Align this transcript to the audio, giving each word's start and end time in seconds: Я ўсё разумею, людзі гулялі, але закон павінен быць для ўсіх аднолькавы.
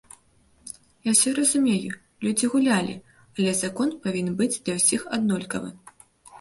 Я 1.07 1.11
ўсё 1.15 1.33
разумею, 1.39 1.91
людзі 2.25 2.51
гулялі, 2.55 2.95
але 3.35 3.55
закон 3.61 3.95
павінен 4.09 4.33
быць 4.43 4.51
для 4.63 4.73
ўсіх 4.83 5.01
аднолькавы. 5.15 5.69